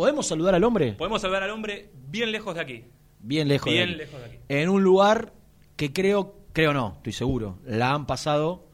[0.00, 0.94] ¿Podemos saludar al hombre?
[0.94, 2.84] Podemos saludar al hombre bien lejos de aquí.
[3.18, 3.98] Bien lejos de Bien aquí.
[3.98, 4.38] lejos de aquí.
[4.48, 5.34] En un lugar
[5.76, 8.64] que creo, creo no, estoy seguro, la han pasado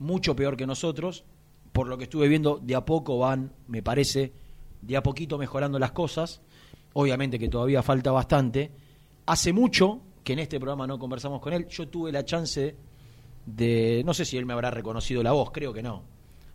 [0.00, 1.22] mucho peor que nosotros.
[1.70, 4.32] Por lo que estuve viendo, de a poco van, me parece,
[4.80, 6.40] de a poquito mejorando las cosas.
[6.94, 8.72] Obviamente que todavía falta bastante.
[9.26, 11.68] Hace mucho que en este programa no conversamos con él.
[11.68, 12.74] Yo tuve la chance
[13.46, 16.02] de, no sé si él me habrá reconocido la voz, creo que no,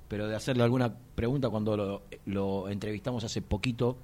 [0.10, 4.00] pero de hacerle alguna pregunta cuando lo, lo entrevistamos hace poquito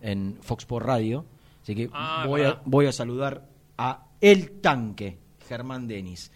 [0.00, 1.24] en Fox por Radio.
[1.62, 3.42] Así que Ah, voy, a, voy a saludar
[3.76, 5.18] a El Tanque,
[5.48, 6.32] Germán Denis.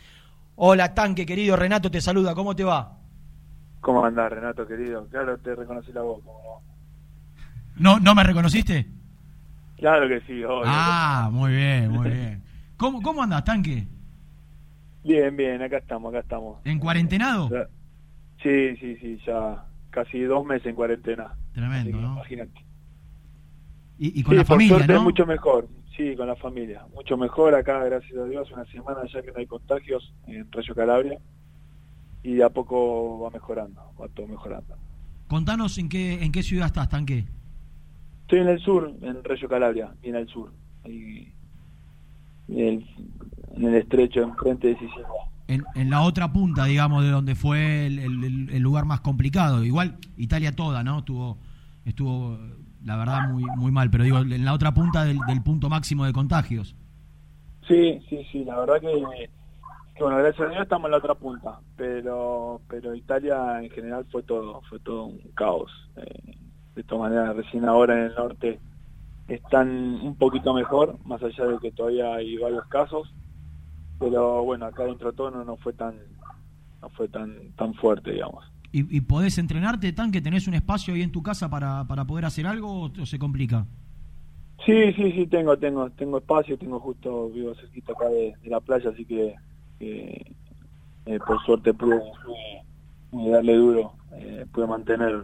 [0.57, 2.99] Hola Tanque, querido Renato, te saluda, ¿cómo te va?
[3.81, 5.07] ¿Cómo andás, Renato, querido?
[5.09, 6.23] Claro, te reconocí la voz.
[6.25, 6.63] ¿cómo
[7.77, 7.95] no?
[7.95, 8.87] ¿No, ¿No me reconociste?
[9.77, 10.63] Claro que sí, obvio.
[10.67, 12.43] Ah, muy bien, muy bien.
[12.77, 13.87] ¿Cómo, cómo andas, tanque?
[15.03, 16.61] Bien, bien, acá estamos, acá estamos.
[16.65, 17.49] ¿En cuarentenado?
[18.43, 21.35] Sí, sí, sí, ya casi dos meses en cuarentena.
[21.53, 22.13] Tremendo, que ¿no?
[22.15, 22.65] Imagínate.
[23.99, 25.03] Y, y con Sí, la por familia, suerte ¿no?
[25.05, 25.69] mucho mejor.
[25.97, 26.87] Sí, con la familia.
[26.95, 28.51] Mucho mejor acá, gracias a Dios.
[28.53, 31.19] Una semana ya que no hay contagios en Rayo Calabria.
[32.25, 34.77] Y de a poco va mejorando, va todo mejorando.
[35.29, 37.25] Contanos en qué, en qué ciudad estás, tanque.
[38.23, 40.53] Estoy en el sur, en Rayo Calabria, bien al sur.
[40.85, 41.33] Ahí,
[42.49, 42.87] en, el,
[43.57, 45.07] en el estrecho, enfrente de Sicilia.
[45.49, 49.01] En, en la otra punta, digamos, de donde fue el, el- el- el lugar más
[49.01, 49.65] complicado.
[49.65, 51.01] Igual Italia toda, ¿no?
[51.01, 51.37] Estuvo,
[51.85, 52.39] estuvo
[52.85, 53.91] la verdad, muy, muy mal.
[53.91, 56.75] Pero digo, en la otra punta del, punto máximo de contagios.
[57.69, 59.29] Sí, sí, sí, la verdad que,
[59.95, 64.05] que, bueno, gracias a Dios estamos en la otra punta, pero pero Italia en general
[64.11, 65.71] fue todo, fue todo un caos.
[65.97, 66.37] Eh,
[66.75, 68.59] de todas maneras, recién ahora en el norte
[69.29, 69.69] están
[70.03, 73.15] un poquito mejor, más allá de que todavía hay varios casos,
[73.99, 76.01] pero bueno, acá dentro de todo no, no fue tan
[76.81, 78.52] no fue tan tan fuerte, digamos.
[78.73, 80.23] ¿Y, y podés entrenarte, tanque?
[80.23, 83.19] ¿Tenés un espacio ahí en tu casa para, para poder hacer algo o, o se
[83.19, 83.67] complica?
[84.65, 88.61] Sí, sí, sí, tengo, tengo, tengo espacio, tengo justo, vivo cerquita acá de, de la
[88.61, 89.35] playa, así que,
[89.79, 90.33] que,
[91.07, 92.01] eh, por suerte pude,
[93.13, 95.21] darle duro, eh, pude mantener,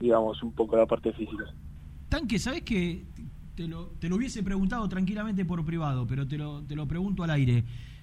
[0.00, 1.44] digamos, un poco la parte física.
[2.08, 3.04] Tanque, ¿sabés que
[3.54, 7.24] te lo, te lo hubiese preguntado tranquilamente por privado, pero te lo, te lo pregunto
[7.24, 7.62] al aire?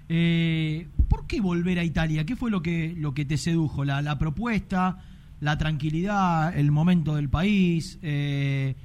[0.09, 2.25] Eh, ¿Por qué volver a Italia?
[2.25, 3.85] ¿Qué fue lo que, lo que te sedujo?
[3.85, 4.99] ¿La, la propuesta,
[5.39, 7.99] la tranquilidad, el momento del país?
[8.01, 8.75] Eh,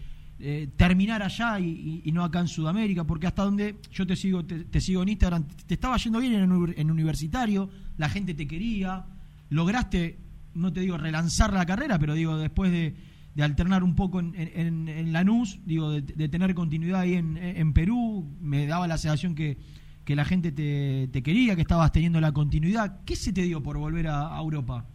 [0.40, 4.80] eh, terminar allá y, no acá en Sudamérica, porque hasta donde yo te sigo, te,
[4.80, 9.04] sigo en Instagram, te estaba yendo bien en, uni- en universitario, la gente te quería,
[9.50, 10.16] lograste,
[10.54, 12.94] no te digo relanzar la carrera, pero digo después de,
[13.42, 18.66] alternar un poco en, Lanús, digo de, de tener continuidad ahí en, en Perú, me
[18.66, 19.58] daba la sensación que,
[20.08, 23.04] que la gente te, te quería, que estabas teniendo la continuidad.
[23.04, 24.86] ¿Qué se te dio por volver a, Europa?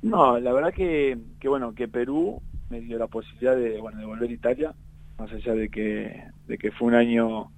[0.00, 4.06] No, la verdad que, que bueno, que Perú me dio la posibilidad de, bueno, de
[4.06, 4.74] volver a Italia,
[5.18, 7.52] más allá de que, de que fue un año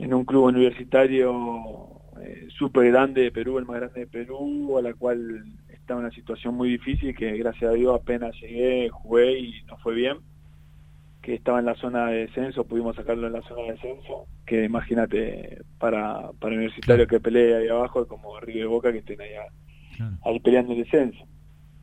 [0.00, 4.82] en un club universitario eh, súper grande de Perú, el más grande de Perú, a
[4.82, 9.38] la cual estaba en una situación muy difícil, que gracias a Dios apenas llegué, jugué
[9.38, 10.16] y no fue bien,
[11.24, 14.62] que estaba en la zona de descenso, pudimos sacarlo en la zona de descenso, que
[14.64, 19.30] imagínate, para, para universitario que pelee ahí abajo, como River y Boca que estén ahí,
[20.22, 21.24] ahí peleando el descenso.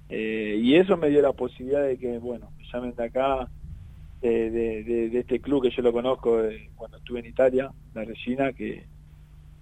[0.10, 3.50] Eh, y eso me dio la posibilidad de que, bueno, me llamen de acá,
[4.22, 7.72] de, de, de- de este club que yo lo conozco de cuando estuve en Italia,
[7.96, 8.86] la Regina, que,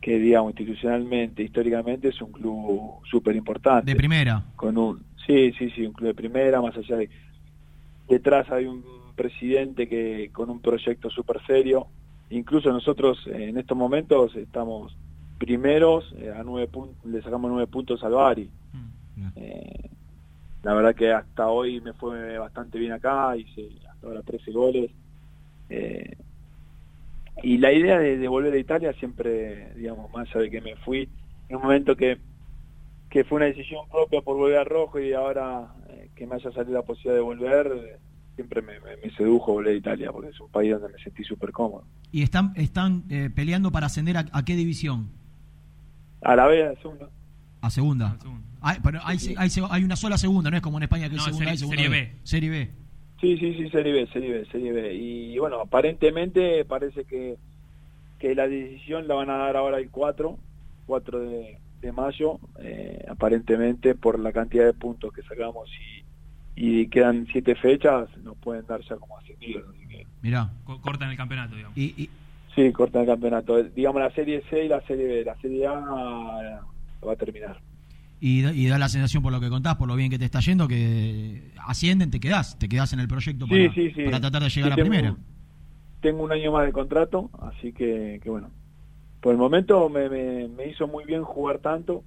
[0.02, 3.92] que digamos, institucionalmente, históricamente es un club súper importante.
[3.92, 4.44] De primera.
[4.58, 7.10] Con un, sí, sí, sí, un club de primera, más allá de...
[8.10, 8.84] Detrás hay un
[9.20, 11.88] presidente que con un proyecto súper serio.
[12.30, 14.96] Incluso nosotros eh, en estos momentos estamos
[15.38, 18.50] primeros, eh, a nueve puntos, le sacamos nueve puntos al Bari.
[19.36, 19.90] Eh,
[20.64, 24.92] la verdad que hasta hoy me fue bastante bien acá, hice hasta ahora 13 goles.
[25.70, 26.16] Eh,
[27.44, 30.76] y la idea de, de volver a Italia siempre, digamos, más allá de que me
[30.78, 31.10] fui,
[31.50, 32.20] en un momento que,
[33.10, 36.52] que fue una decisión propia por volver a Rojo y ahora eh, que me haya
[36.52, 38.00] salido la posibilidad de volver,
[38.40, 41.24] siempre me, me- me sedujo volver a Italia porque es un país donde me sentí
[41.26, 41.84] súper cómodo.
[42.12, 45.10] ¿Y están, están eh, peleando para ascender a, a qué división?
[46.22, 47.10] A la vez, segunda.
[47.62, 48.18] A segunda.
[48.62, 51.22] Hay, pero hay, hay, hay una sola segunda, no es como en España que No,
[51.22, 52.06] es segunda serie- A segunda serie B.
[52.14, 52.16] B.
[52.24, 52.72] Serie B.
[53.20, 54.94] Sí, sí, sí, Serie B, Serie B, Serie B.
[54.96, 57.36] Y bueno, aparentemente parece que,
[58.20, 60.38] que la decisión la van a dar ahora el 4,
[60.88, 66.09] 4 de, de mayo, eh, aparentemente por la cantidad de puntos que sacamos y,
[66.56, 69.64] y quedan siete fechas, nos pueden dar ya como ascendidos.
[69.76, 70.52] así que Mirá.
[70.66, 71.78] Co- cortan el campeonato, digamos.
[71.78, 72.10] Y, y-
[72.56, 73.64] sí, cortan el campeonato.
[73.64, 75.24] Digamos la Serie C y la Serie B.
[75.24, 75.74] La Serie A
[77.08, 77.60] va a terminar.
[78.22, 80.26] y, da- y da la sensación por lo que contás, por lo bien que te
[80.26, 84.04] está yendo, que ascienden, te quedás, te quedás en el proyecto Sí, para, sí, sí.
[84.04, 85.16] para tratar de llegar Sí, a tengo- primera.
[86.02, 88.50] Tengo un año más de contrato, así que, que bueno.
[89.22, 92.04] Por el momento me, me, me hizo muy bien jugar tanto,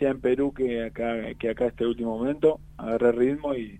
[0.00, 2.58] sea en Perú que acá, que acá este último momento.
[2.76, 3.78] Agarré ritmo y,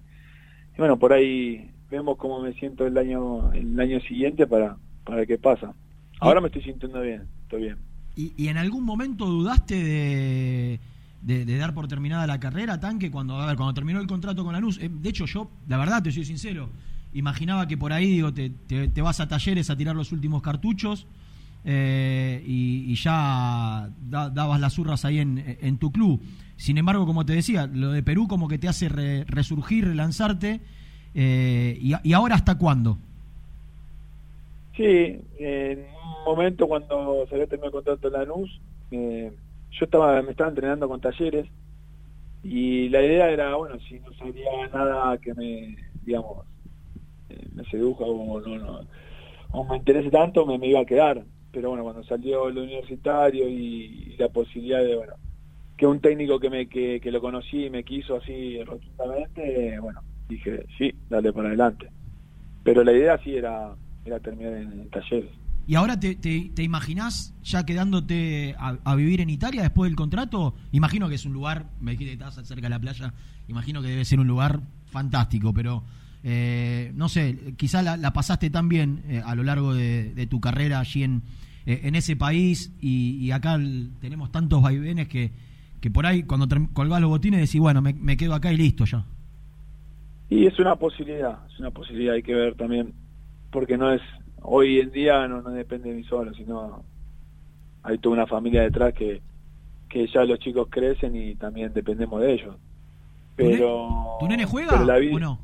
[0.76, 5.19] y bueno, por ahí vemos cómo me siento el año el año siguiente para, para
[5.19, 5.73] ver qué pasa.
[6.20, 7.76] Ahora me estoy sintiendo bien, estoy bien.
[8.14, 10.81] ¿Y, y en algún momento dudaste de,
[11.23, 14.43] de- de dar por terminada la carrera, Tanque, cuando, a ver, cuando terminó el contrato
[14.44, 14.78] con Lanús?
[14.81, 16.70] Eh, de hecho, yo, la verdad, te soy sincero,
[17.12, 20.40] imaginaba que por ahí, digo, te, te- te vas a talleres a tirar los últimos
[20.43, 21.06] cartuchos
[21.67, 26.21] eh, y, ya da- dabas las urras ahí en, en tu club.
[26.57, 30.61] Sin embargo, como te decía, lo de Perú como que te hace re- resurgir, relanzarte.
[31.15, 32.99] eh, y, ¿Y ahora hasta cuándo?
[34.77, 38.61] Sí, en un momento cuando se terminado el contrato en Lanús,
[38.91, 39.33] eh,
[39.73, 41.47] yo estaba, me estaba entrenando con talleres
[42.45, 46.45] y la idea era, bueno, si no salía nada que me, digamos,
[47.31, 48.81] eh, me seduja o no, no,
[49.51, 51.25] o me interese tanto, me, me iba a quedar.
[51.56, 55.14] Pero bueno, cuando salió el universitario y, la posibilidad de, bueno,
[55.79, 60.03] que un técnico que me que, que lo conocí y me quiso así rotundamente, bueno,
[60.29, 61.88] dije, sí, dale para adelante.
[62.62, 63.75] Pero la idea sí era,
[64.23, 65.31] terminar en, talleres.
[65.67, 70.55] ¿Y ahora te, te, te imaginás ya quedándote a, vivir en Italia después del contrato?
[70.73, 73.14] Imagino que es un lugar, me dijiste que estás cerca de la playa,
[73.49, 75.85] imagino que debe ser un lugar fantástico, pero
[76.23, 80.26] eh, no sé, quizá la, la pasaste tan bien eh, a lo largo de, de
[80.26, 81.23] tu carrera allí en,
[81.67, 85.31] eh, en ese país y, y acá el- tenemos tantos vaivenes que,
[85.81, 88.85] que por ahí cuando colgás los botines decís, bueno, me, me quedo acá y listo
[88.85, 89.05] ya.
[90.29, 92.93] Y es una posibilidad, es una posibilidad, hay que ver también,
[93.51, 94.03] porque no es,
[94.43, 96.83] hoy en día no, no depende de mí solo, sino
[97.85, 99.21] hay toda una familia detrás que,
[99.89, 102.57] que ya los chicos crecen y también dependemos de ellos.
[103.37, 105.39] ¿Tu ne- Pero, ¿Tu nene juega la vida- o no?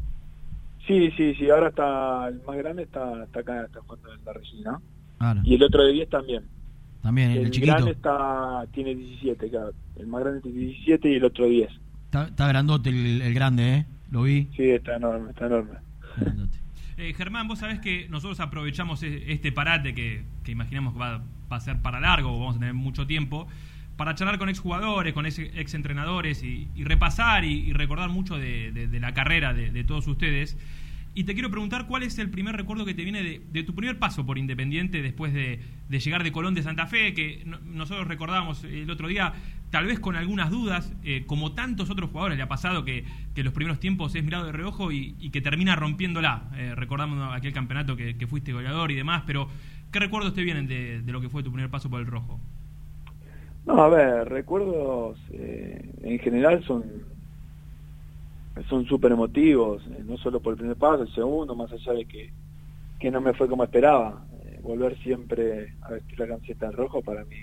[0.87, 4.33] Sí, sí, sí, ahora está, el más grande está, está acá, está jugando en la
[4.33, 4.81] Regina.
[5.23, 6.43] Claro, Y el otro de 10 también.
[7.01, 7.73] también, el, el chiquito.
[7.75, 9.73] grande está, tiene 17, claro.
[9.97, 11.71] El más grande tiene 17 y el otro 10.
[12.07, 13.87] Está, está grandote el, el grande, ¿eh?
[14.11, 14.49] Lo vi.
[14.57, 15.75] Sí, está enorme, está enorme.
[16.17, 16.59] Grandote.
[16.97, 21.23] Eh, Germán, vos sabés que nosotros aprovechamos e- este parate que, que imaginamos que va,
[21.51, 23.47] va a ser para largo, vamos a tener mucho tiempo,
[23.97, 28.73] para charlar con exjugadores, con ex, exentrenadores y, y repasar y, y recordar mucho de,
[28.73, 30.59] de- de la carrera de, de todos ustedes.
[31.15, 33.99] Y te quiero preguntar cuál es el primer recuerdo que te viene de, tu primer
[33.99, 38.09] paso por Independiente después de, de llegar de Colón de Santa Fe, que no- nosotros
[38.09, 39.35] recordamos el otro día,
[39.71, 43.05] tal vez con algunas dudas, eh, como tantos otros jugadores le ha pasado que,
[43.35, 46.51] que los primeros tiempos es mirado de reojo y, que termina rompiéndola.
[46.57, 49.49] Eh, recordamos aquel campeonato que, que fuiste goleador y demás, pero
[49.91, 52.41] ¿qué recuerdos te vienen de, de lo que fue tu primer paso por el rojo?
[53.65, 56.83] No, a ver, recuerdos eh, en general son
[58.69, 62.05] son súper emotivos, eh, no solo por el primer paso, el segundo, más allá de
[62.05, 62.31] que,
[62.99, 64.25] que no me fue como esperaba.
[64.45, 67.37] Eh, volver siempre a vestir la camiseta en rojo para mí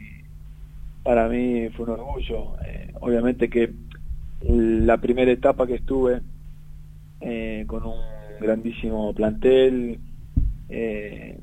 [1.04, 2.56] para mí fue un orgullo.
[2.66, 3.74] Eh, obviamente que
[4.42, 6.22] la primera etapa que estuve
[7.68, 8.00] con un
[8.40, 10.00] grandísimo plantel
[10.70, 11.38] eh,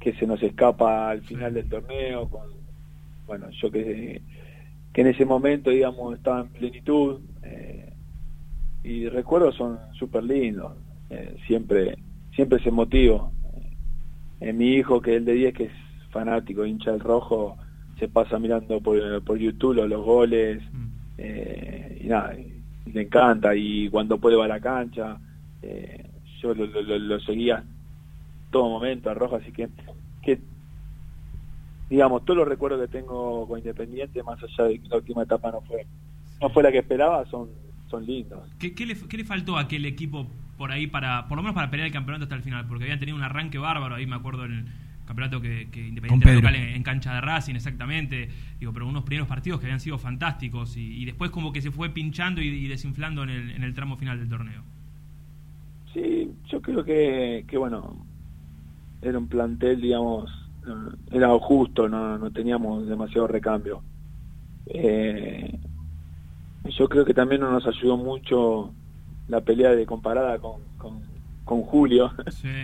[0.00, 2.48] que se nos escapa al final del torneo con
[3.26, 4.20] bueno yo que
[4.92, 7.92] que en ese momento digamos estaba en plenitud eh,
[8.84, 10.72] y recuerdos son súper lindos
[11.10, 11.96] eh, siempre
[12.34, 13.32] siempre es emotivo
[14.40, 15.72] eh, mi hijo que es el de 10 que es
[16.10, 17.56] fanático hincha del rojo
[17.98, 20.86] se pasa mirando por, por YouTube los, los goles Mm.
[21.18, 22.52] eh, y nada y-
[22.92, 25.18] le encanta y cuando puede va a la cancha
[25.62, 26.10] eh,
[26.42, 27.64] yo lo, lo, lo- seguía
[28.50, 29.68] todo momento a rojo así que
[30.22, 30.38] que
[31.88, 35.50] digamos todos los recuerdos que tengo con Independiente más allá de que la última etapa
[35.50, 35.86] no fue
[36.40, 37.48] no fue la que esperaba son
[37.88, 40.26] son lindos ¿Qué, qué le, qué le faltó a aquel equipo
[40.56, 42.66] por ahí para, por lo menos para pelear el campeonato hasta el final?
[42.66, 44.64] Porque habían tenido un arranque bárbaro, ahí me acuerdo en el
[45.04, 48.28] campeonato que, que Independiente local en, en cancha de Racing, exactamente.
[48.58, 51.70] Digo, pero unos primeros partidos que habían sido fantásticos y, y después como que se
[51.70, 54.62] fue pinchando y, y desinflando en el, en el tramo final del torneo.
[55.92, 58.04] Sí, yo creo que, que bueno,
[59.02, 60.30] era un plantel, digamos,
[60.66, 63.82] eh, era justo, no, no teníamos demasiado recambio.
[64.66, 65.58] Eh,
[66.76, 68.72] yo creo que también no nos ayudó mucho
[69.28, 71.00] la pelea de comparada con, con,
[71.44, 72.10] con Julio.
[72.30, 72.48] Sí.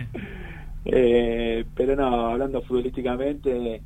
[0.83, 3.83] Eh, pero no, hablando futbolísticamente,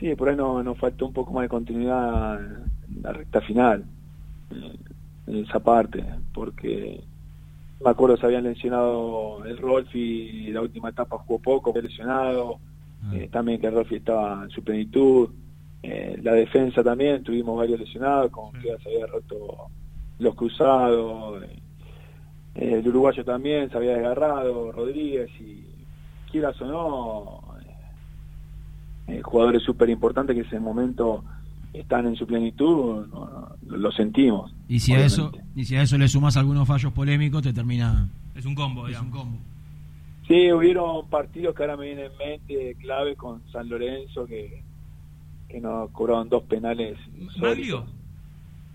[0.00, 3.84] sí, por ahí no- nos faltó un poco más de continuidad en la recta final,
[5.26, 6.02] en esa parte,
[6.32, 7.02] porque
[7.84, 12.58] me acuerdo se habían lesionado el Rolfi la última etapa jugó poco, fue lesionado,
[13.04, 13.14] Ah.
[13.14, 15.28] eh, también que el Rolfi estaba en su plenitud,
[15.82, 19.68] Eh, la defensa también, tuvimos varios lesionados, como que se había roto
[20.18, 21.58] los cruzados, eh,
[22.54, 25.64] el uruguayo también se había desgarrado, Rodríguez, y
[26.30, 27.40] quieras o no,
[29.06, 31.22] eh, jugadores súper importantes que en ese momento
[31.72, 33.06] están en su plenitud,
[33.66, 34.52] lo sentimos.
[34.68, 38.08] Y si, a eso, y si a eso le sumas algunos fallos polémicos, te termina...
[38.34, 39.38] Es un combo, es un combo.
[40.26, 44.62] Sí, hubieron partidos que ahora me vienen en mente, clave con San Lorenzo, que,
[45.48, 46.98] que nos cobraron dos penales.
[47.38, 47.86] ¿Maglio?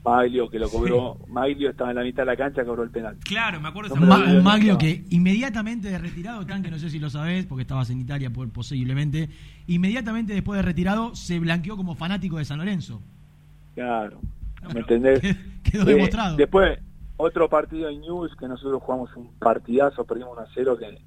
[0.03, 1.18] Maglio, que lo cobró.
[1.30, 3.15] Maglio estaba en la mitad de la cancha, cobró el penal.
[3.24, 3.96] Claro, me acuerdo.
[3.96, 7.89] un Maglio que inmediatamente de retirado, tan que no sé si lo sabés, porque estabas
[7.89, 9.30] en Italia posiblemente,
[9.68, 13.01] inmediatamente después de retirado se blanqueó como fanático de San Lorenzo.
[13.75, 14.20] Claro,
[14.74, 15.22] ¿me entendés?
[15.63, 16.36] Quedó demostrado.
[16.36, 16.80] Después,
[17.15, 20.98] otro partido en News, que nosotros jugamos un partidazo, perdimos 1 a 0, que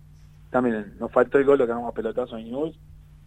[0.50, 2.74] también nos faltó el gol, lo que hagamos pelotazo en News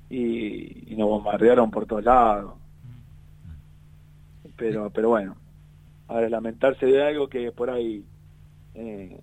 [0.10, 2.54] y, nos bombardearon por todos lados.
[4.56, 5.36] Pero, pero bueno,
[6.08, 8.04] ahora lamentarse de algo que por ahí
[8.74, 9.22] eh,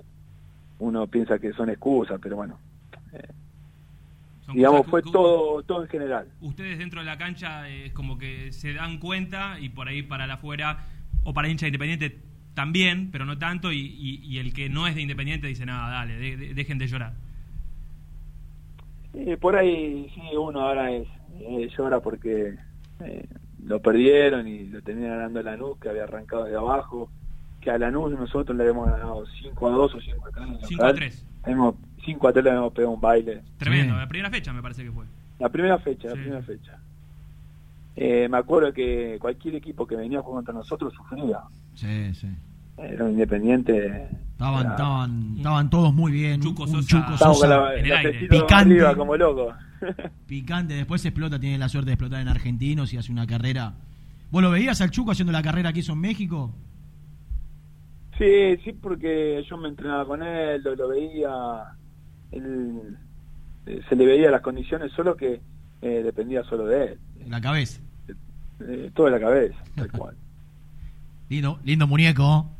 [0.79, 2.59] uno piensa que son excusas, pero bueno.
[3.13, 3.29] Eh,
[4.55, 6.29] digamos, fue todo todo en general.
[6.41, 10.27] Ustedes dentro de la cancha es como que se dan cuenta y por ahí para
[10.27, 10.87] la afuera
[11.25, 12.27] o para hincha independiente
[12.57, 16.17] también, pero no tanto, y, el que no es de Independiente dice, nada, dale,
[16.55, 17.13] dejen de llorar.
[19.41, 21.09] Por ahí sí, uno ahora es,
[21.41, 22.55] eh, llora porque
[23.01, 23.29] eh,
[23.65, 27.11] lo perdieron y lo tenían ganando Lanús, que había arrancado de abajo,
[27.61, 30.69] que a Lanús nosotros le habíamos ganado 5 a 2 o 5 a 3.
[30.69, 31.25] 5 a 3.
[32.05, 33.43] 5 a 3 le habíamos pegado un baile.
[33.59, 35.05] Tremendo, la primera fecha me parece que fue.
[35.39, 36.79] La primera fecha, la primera fecha.
[37.97, 41.41] Eh, me acuerdo que cualquier equipo que venía a jugar contra nosotros sufría.
[41.75, 42.29] Sí, sí.
[42.79, 44.09] Era un independiente.
[44.33, 46.43] Estaban, estaban, estaban todos muy bien.
[46.43, 47.73] Chuco un, Sosa, Chuco la,
[48.29, 48.97] Picante.
[48.97, 49.55] como loco.
[50.27, 50.75] Picante.
[50.75, 53.75] Después explota, tiene la suerte de explotar en Argentinos y hace una carrera.
[54.31, 56.53] ¿Vos lo veías al Chuco haciendo la carrera que hizo en México?
[58.19, 61.75] Sí, sí, porque yo me entrenaba con él, lo, veía.
[62.33, 62.97] Él,
[63.67, 65.41] eh, se le veía las condiciones, solo que
[65.83, 66.99] eh, dependía solo de él.
[67.29, 67.81] La cabeza.
[68.61, 70.17] Eh, toda la cabeza, tal cual.
[71.29, 72.56] lindo, lindo muñeco.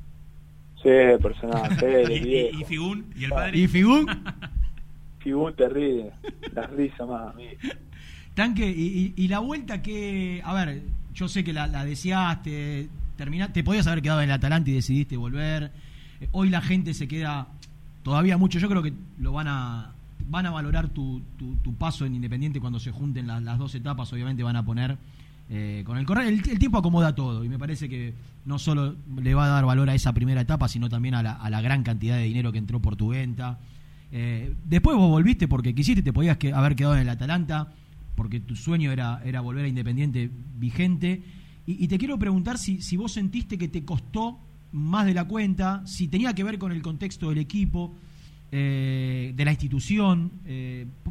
[0.83, 0.91] Sí,
[1.23, 2.05] personaje.
[2.55, 3.07] ¿Y, y, Figún?
[3.17, 3.59] ¿Y el padre?
[3.59, 4.07] ¿Y Figún?
[5.19, 6.13] Figún te ríe,
[6.53, 7.49] la risa más a mí.
[8.35, 10.83] Tanque, y, y, la vuelta que, a ver,
[11.15, 14.75] yo sé que la, la deseaste, terminaste, te podías haber quedado en el Atalanta y
[14.75, 15.73] decidiste volver.
[16.33, 17.49] Hoy la gente se queda
[18.03, 19.93] todavía mucho, yo creo que lo van a
[20.29, 24.43] van a valorar tu, tu, paso en Independiente cuando se junten las dos etapas, obviamente
[24.43, 24.97] van a poner
[25.49, 26.27] eh, con el correr.
[26.27, 29.89] El, tiempo acomoda todo y me parece que no solo le va a dar valor
[29.89, 32.97] a esa primera etapa, sino también a la, gran cantidad de dinero que entró por
[32.97, 33.61] tu venta.
[34.11, 37.73] Eh, después vos volviste porque quisiste, te podías haber quedado en el Atalanta,
[38.17, 41.23] porque tu sueño era, era volver a Independiente vigente.
[41.65, 44.39] Y, te quiero preguntar si, si vos sentiste que te costó
[44.73, 47.95] más de la cuenta, si tenía que ver con el contexto del equipo,
[48.53, 50.31] eh, de la institución,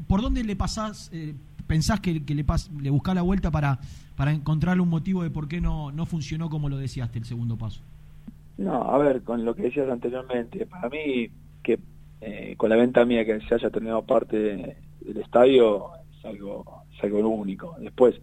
[0.07, 1.11] ¿por dónde le pasás,
[1.67, 3.79] pensás que, le, pas, le buscás la vuelta para,
[4.15, 7.57] para encontrarle un motivo de por qué no, no funcionó como lo decíaste el segundo
[7.57, 7.81] paso?
[8.57, 11.29] No, a ver, con lo que decías anteriormente, para mí
[11.61, 11.79] que
[12.21, 17.03] eh, con la venta mía que se haya terminado parte del estadio es algo, es
[17.03, 17.75] algo único.
[17.79, 18.15] Después,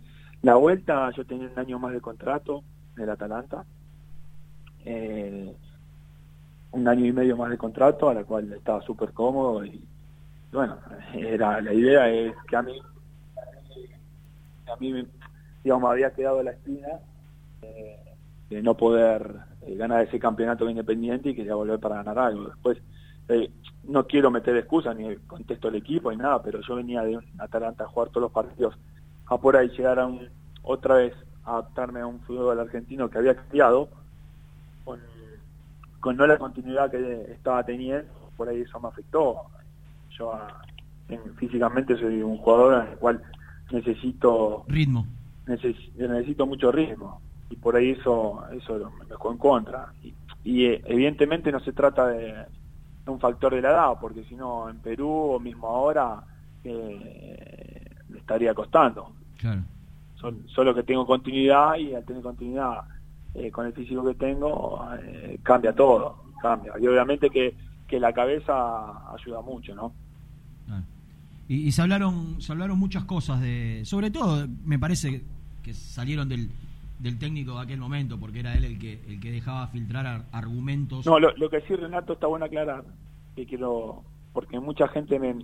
[0.43, 2.63] la vuelta, yo tenía un año más de contrato
[2.97, 3.65] en el Atalanta,
[4.85, 5.53] eh,
[6.73, 9.81] un año y medio más de contrato, a la cual estaba súper cómodo y
[10.53, 10.77] bueno,
[11.15, 12.79] era la idea es que a mí
[14.67, 15.07] a mí
[15.65, 16.89] digamos, me había quedado la espina
[17.63, 17.99] eh,
[18.51, 22.49] de no poder eh, ganar ese campeonato Independiente y quería volver para ganar algo.
[22.49, 22.79] Después,
[23.29, 23.51] eh,
[23.85, 27.25] no quiero meter excusas ni contesto al equipo ni nada, pero yo venía de un
[27.39, 28.77] Atalanta a jugar todos los partidos
[29.27, 30.29] a por ahí llegar a un,
[30.63, 31.15] otra vez
[31.45, 33.89] a adaptarme a un fútbol argentino que había cambiado
[34.85, 35.01] con,
[36.01, 39.43] con no la continuidad que estaba teniendo, por ahí eso me afectó.
[40.11, 40.39] Yo
[41.37, 43.23] físicamente soy un jugador en el cual
[43.73, 45.07] necesito ritmo.
[45.47, 47.21] necesito mucho ritmo.
[47.51, 49.93] Y por ahí eso eso me dejó en contra.
[50.45, 52.47] Y, eh, evidentemente no se trata de,
[53.07, 56.23] un factor de la edad porque si no en Perú o mismo ahora
[56.65, 59.13] eh, me estaría costando.
[59.37, 59.63] Claro.
[60.47, 62.83] solo que tengo continuidad y al tener continuidad
[63.35, 64.87] eh, con el físico que tengo
[65.43, 66.75] cambia todo cambia.
[66.79, 67.55] Y obviamente que,
[67.87, 69.93] que la cabeza ayuda mucho no
[71.49, 75.23] y, se hablaron se hablaron muchas cosas de sobre todo me parece
[75.63, 76.51] que salieron del,
[76.99, 81.07] del técnico de aquel momento porque era él el que el que dejaba filtrar argumentos
[81.07, 82.85] no lo, que sí Renato está bueno aclarar
[83.37, 85.37] que quiero porque mucha gente me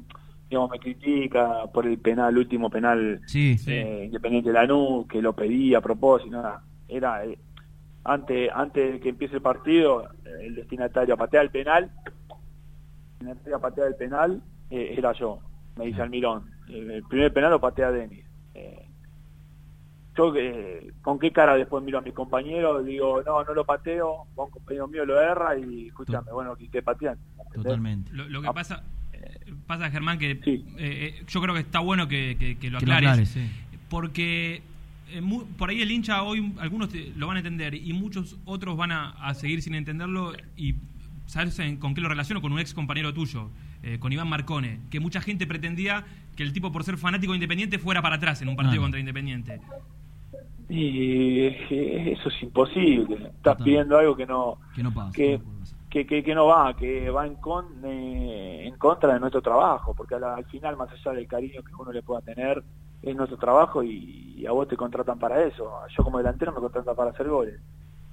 [0.49, 5.21] digamos, me critica por el penal, el último penal Sí, eh, Independiente de Lanús, que
[5.21, 6.63] lo pedí a propósito, nada.
[6.89, 7.39] Era eh,
[8.05, 10.09] antes, antes de que empiece el partido,
[10.41, 11.91] el destinatario a patear el penal,
[13.21, 15.41] el destinatario a patear el penal eh, era yo,
[15.79, 16.51] me dice Almirón.
[16.69, 18.25] El, el primer penal lo patea Denis.
[18.55, 18.85] Eh,
[20.17, 22.85] yo, eh, ¿con qué cara después miro a mis compañeros?
[22.85, 26.83] Digo, no, no lo pateo, un compañero mío lo erra y escúchame, bueno, que te
[26.83, 27.17] patean.
[27.39, 27.63] ¿entendés?
[27.63, 28.13] totalmente.
[28.13, 28.53] Lo, lo que Ah.
[28.53, 28.83] pasa,
[29.67, 30.65] pasa Germán, que Sí.
[30.77, 33.29] eh, eh, yo creo que está bueno que, que- que lo Que lo aclares.
[33.29, 33.49] sí.
[33.89, 34.63] Porque
[35.11, 35.23] eh,
[35.57, 38.93] por ahí el hincha hoy, algunos te- lo van a entender y muchos otros van
[38.93, 40.33] a, a seguir sin entenderlo.
[40.57, 40.75] Y
[41.27, 42.41] ¿sabes en- con qué lo relaciono?
[42.43, 43.49] Con un ex compañero tuyo,
[43.83, 46.05] eh, con Iván Marcone, que mucha gente pretendía
[46.37, 48.83] que el tipo, por ser fanático de Independiente, fuera para atrás en un partido Claro.
[48.85, 49.61] contra Independiente.
[50.69, 53.15] Y eso es imposible.
[53.17, 53.65] Estás Total.
[53.65, 55.13] pidiendo algo que no Que no pasa.
[55.13, 55.41] que,
[55.89, 59.95] que, que, que no va, que va en, con, eh, en contra de nuestro trabajo,
[59.95, 62.63] porque al, al final, más allá del cariño que uno le pueda tener,
[63.03, 65.71] es nuestro trabajo y, y a vos te contratan para eso.
[65.97, 67.59] Yo como delantero me contratan para hacer goles.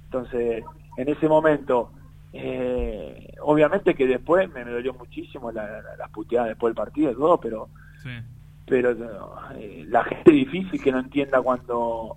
[0.04, 0.64] Entonces,
[0.96, 1.90] en ese momento,
[2.38, 7.10] eh, obviamente que después me, me dolió muchísimo la, la- las puteadas después del partido
[7.12, 7.68] y todo, pero
[8.02, 8.10] Sí.
[8.66, 8.90] pero
[9.56, 12.16] eh, la gente difícil que no entienda cuando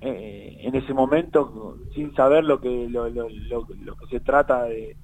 [0.00, 4.64] eh, en ese momento sin saber lo que lo, lo, lo- lo que se trata
[4.64, 4.96] de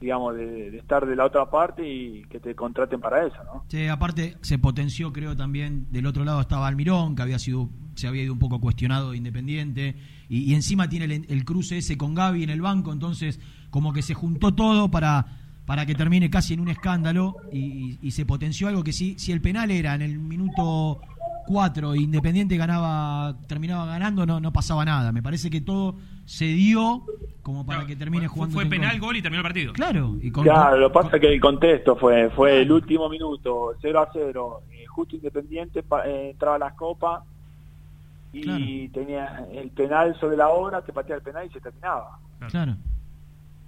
[0.00, 3.64] digamos de, de estar de la otra parte y que te contraten para eso no
[3.68, 8.08] Sí, aparte se potenció, creo también, del otro lado estaba Almirón, que había sido, se
[8.08, 9.94] había ido un poco cuestionado de Independiente,
[10.28, 13.38] y, y encima tiene el, el cruce ese con Gaby en el banco, entonces
[13.72, 15.26] como que se juntó todo para,
[15.66, 19.18] para que termine casi en un escándalo, y, y- y se potenció algo que si,
[19.18, 21.00] si el penal era en el minuto
[21.46, 25.10] 4 Independiente ganaba, terminaba ganando, no, no pasaba nada.
[25.10, 27.02] Me parece que todo se dio
[27.42, 28.54] como para Claro, que termine fue- jugando.
[28.54, 29.72] Fue en penal, gol y terminó el partido.
[29.72, 32.70] Claro, y con, claro lo que pasa con- es que el contexto fue fue el
[32.70, 37.22] último minuto 0 a 0 eh, justo Independiente pa- eh, entraba a las copas
[38.32, 38.64] y Claro.
[38.92, 42.18] tenía el penal sobre la hora te patea el penal y se terminaba
[42.50, 42.76] Claro.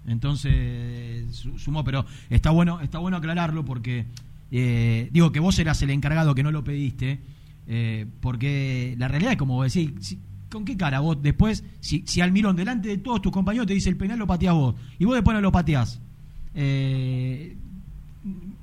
[0.07, 4.05] Entonces su- sumó, pero está bueno, está bueno aclararlo porque
[4.51, 7.21] eh, digo que vos eras el encargado que no lo pediste,
[7.67, 10.19] eh, porque la realidad es como decís, si-
[10.51, 13.89] ¿con qué cara vos después, si, si Almirón delante de todos tus compañeros te dice
[13.89, 16.01] el penal lo pateás vos y vos después no lo pateás?
[16.55, 17.57] Eh,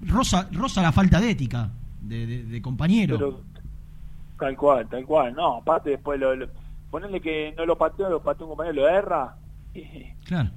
[0.07, 1.69] rosa, rosa la falta de ética
[2.01, 3.17] de, de- de compañero.
[3.17, 3.41] Pero,
[4.39, 5.33] tal cual, tal cual.
[5.33, 6.47] No, aparte después, lo, lo-
[6.89, 9.35] ponerle que no lo pateó, lo pateó un compañero, lo erra.
[9.73, 9.81] Y,
[10.25, 10.49] Claro.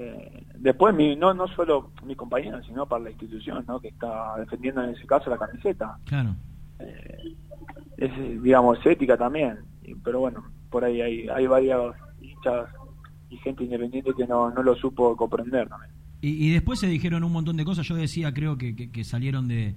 [0.00, 3.80] Eh, después, mi, no no solo mi compañero, sino para la institución, ¿no?
[3.80, 5.98] Que está defendiendo en ese caso la camiseta.
[6.04, 6.36] Claro.
[6.78, 7.34] Eh,
[7.96, 9.58] es, digamos, ética también.
[10.04, 12.68] Pero bueno, por ahí hay, hay varios hinchas
[13.30, 15.92] y gente independiente que no, no lo supo comprender también.
[16.20, 17.86] Y, y después se dijeron un montón de cosas.
[17.86, 19.74] Yo decía, creo que, que- que salieron de,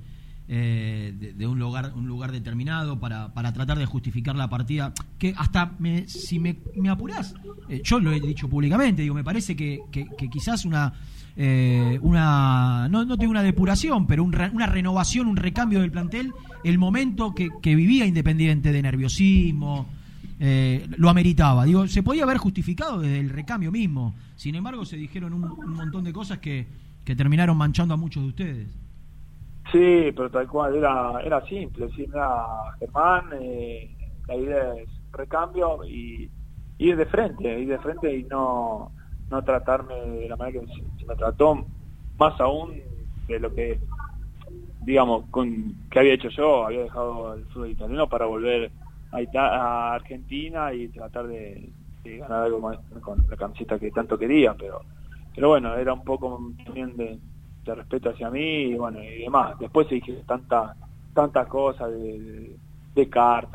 [0.53, 4.93] eh, de, un lugar un lugar determinado para, para tratar de justificar la partida.
[5.17, 6.57] Que hasta, me, si me,
[6.89, 7.33] apurás,
[7.69, 10.91] eh, yo lo he dicho públicamente, digo, me parece que, que- quizás una,
[11.37, 16.33] eh, una no, no tengo una depuración, pero un una renovación, un recambio del plantel,
[16.65, 19.87] el momento que, que vivía Independiente de nerviosismo.
[20.41, 21.63] eh, lo ameritaba.
[21.63, 24.15] Digo, se podía haber justificado desde el recambio mismo.
[24.35, 26.67] Sin embargo, se dijeron un, un montón de cosas que,
[27.05, 28.67] que terminaron manchando a muchos de ustedes.
[29.71, 32.45] Sí, pero tal cual, era, era simple, sí, era
[32.79, 33.95] Germán, eh,
[34.27, 36.29] la idea es recambio y
[36.77, 38.91] ir de frente, ir de frente y no,
[39.29, 40.67] no tratarme de la manera que
[40.99, 41.67] se, me trató,
[42.17, 42.73] más aún
[43.27, 43.79] de lo que,
[44.81, 48.71] digamos, con que había hecho yo, había dejado el fútbol italiano para volver
[49.11, 53.91] a, Ita- a Argentina y tratar de, de ganar algo con, con la camiseta que
[53.91, 54.81] tanto quería, pero
[55.33, 57.19] pero bueno, era un poco también de,
[57.65, 58.39] de respeto hacia mí
[58.71, 59.55] y bueno, y demás.
[59.59, 60.75] Después se dijeron tanta,
[61.13, 62.55] tantas cosas de, de,
[62.95, 63.09] de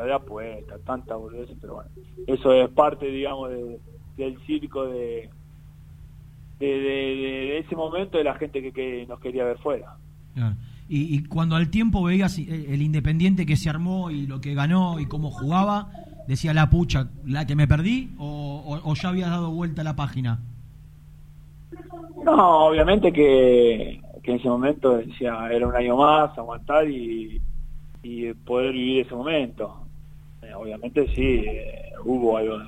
[0.05, 1.91] de apuestas, tantas boludeces, pero bueno,
[2.27, 3.81] eso es parte, digamos, de-
[4.17, 5.29] del circo de,
[6.59, 9.97] de, de- ese momento de la gente que, que nos quería ver fuera.
[10.89, 14.55] Y, y cuando al tiempo veías el, el Independiente que se armó y lo que
[14.55, 15.91] ganó y cómo jugaba,
[16.29, 19.85] decía la pucha, la que me perdí o, o- o ya habías dado vuelta a
[19.85, 20.41] la página.
[22.27, 27.41] No, obviamente que, que en ese momento decía, era un año más, aguantar y,
[28.03, 29.87] y poder vivir ese momento.
[30.43, 32.59] Eh, obviamente sí, eh, hubo algo,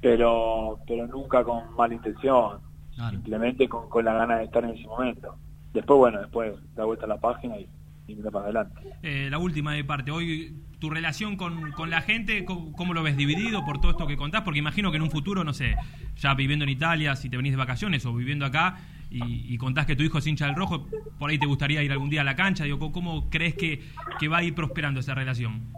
[0.00, 2.58] pero pero nunca con mala intención,
[2.96, 3.10] Claro.
[3.12, 5.36] simplemente con, con la gana de estar en ese momento.
[5.72, 7.68] Después, bueno, después da vuelta a la página y,
[8.08, 8.80] y mira para adelante.
[9.02, 10.10] Eh, la última de parte.
[10.10, 14.06] Hoy, tu relación con, con la gente, ¿cómo, cómo lo ves dividido por todo esto
[14.06, 14.42] que contás?
[14.42, 15.76] Porque imagino que en un futuro, no sé,
[16.16, 18.78] ya viviendo en Italia, si te venís de vacaciones o viviendo acá,
[19.10, 20.86] y, y, contás que tu hijo es hincha del rojo,
[21.18, 22.64] por ahí te gustaría ir algún día a la cancha.
[22.64, 23.80] Digo, ¿Cómo crees que,
[24.18, 25.72] que va a ir prosperando esa relación?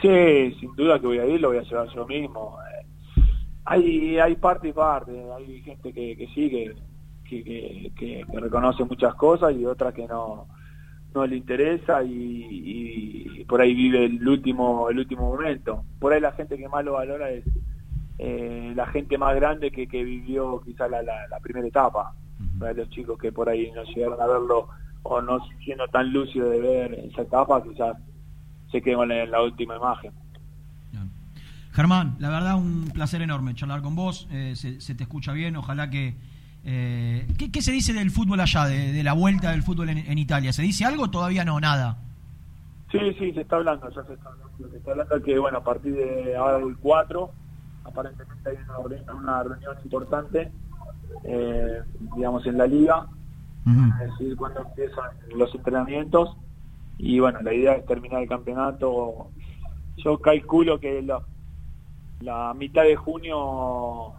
[0.00, 2.58] Sí, sin duda que voy a ir, lo voy a llevar yo mismo.
[2.60, 2.86] Eh,
[3.64, 6.74] hay, hay parte y parte, hay gente que, que sí, que,
[7.24, 10.46] que, que, reconoce muchas cosas y otras que no
[11.14, 15.84] no le interesa y, por ahí vive el último el último momento.
[15.98, 17.44] Por ahí la gente que más lo valora es
[18.18, 22.14] eh, la gente más grande que, que vivió quizá la, la, primera etapa.
[22.58, 24.68] Los chicos que por ahí no llegaron a verlo
[25.02, 27.96] o no siendo tan lúcidos de ver esa etapa, quizás
[28.70, 30.12] se quedó en la, última imagen.
[31.72, 35.90] Germán, la verdad un placer enorme charlar con vos, eh, se, te escucha bien, ojalá
[35.90, 36.16] que...
[36.68, 40.52] Eh, ¿qué, se dice del fútbol allá, de, la vuelta del fútbol en, Italia?
[40.52, 41.60] ¿Se dice algo todavía no?
[41.60, 41.98] Nada.
[42.90, 44.70] Sí, sí, se está hablando, ya se está hablando.
[44.70, 47.30] Se está hablando que, bueno, a partir de ahora del 4,
[47.84, 48.56] aparentemente hay
[49.14, 50.50] una, reunión importante,
[51.24, 51.80] eh,
[52.14, 53.06] digamos, en la liga,
[53.66, 56.36] es decir, cuando empiezan los entrenamientos
[56.98, 59.30] y bueno, la idea es terminar el campeonato.
[59.96, 61.20] Yo calculo que la,
[62.20, 64.12] la mitad de junio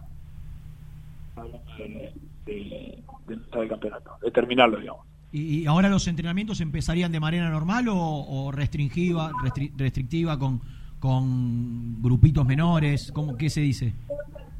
[1.78, 2.12] de,
[2.46, 5.06] de, campeonato, de terminarlo, digamos.
[5.30, 9.30] ¿Y, ahora los entrenamientos empezarían de manera normal o, restringida,
[9.76, 10.60] restrictiva con,
[10.98, 13.12] con grupitos menores?
[13.12, 13.94] ¿Cómo, ¿Qué se dice?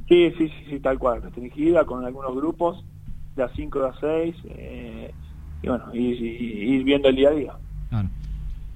[0.09, 2.85] Sí, sí, sí, sí, tal cual, restringida con algunos grupos,
[3.37, 5.15] de a 5 de a 6, eh,
[5.63, 7.53] y bueno, ir viendo el día a día.
[7.91, 8.09] Claro.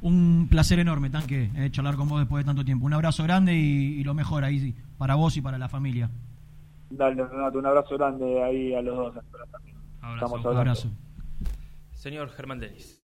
[0.03, 2.85] Un placer enorme, Tanque, eh, charlar con vos después de tanto tiempo.
[2.87, 6.11] Un abrazo grande y, lo mejor ahí para vos y para la familia.
[6.91, 9.25] Dale, Renato, un abrazo grande ahí a los dos.
[10.01, 10.37] Abrazo.
[10.37, 10.89] Estamos abrazo.
[11.95, 13.01] Señor Germán Denis.